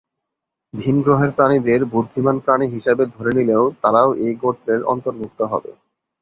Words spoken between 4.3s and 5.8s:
গোত্রের অন্তর্ভুক্ত হবে।